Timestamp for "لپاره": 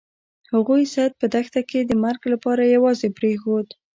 2.33-2.71